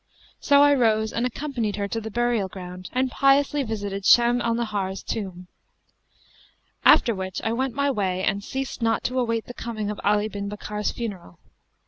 So 0.39 0.63
I 0.63 0.73
rose 0.73 1.13
and 1.13 1.27
accompanied 1.27 1.75
her 1.75 1.87
to 1.89 2.01
the 2.01 2.09
burial 2.09 2.47
ground 2.47 2.89
and 2.91 3.11
piously 3.11 3.61
visited 3.61 4.03
Shams 4.03 4.41
al 4.41 4.55
Nahar's 4.55 5.03
tomb; 5.03 5.47
after 6.83 7.13
which 7.13 7.39
I 7.43 7.53
went 7.53 7.75
my 7.75 7.91
way 7.91 8.23
and 8.23 8.43
ceased 8.43 8.81
not 8.81 9.03
to 9.03 9.19
await 9.19 9.45
the 9.45 9.53
coming 9.53 9.91
of 9.91 10.01
Ali 10.03 10.27
bin 10.27 10.49
Bakkar's 10.49 10.91
funeral. 10.91 11.37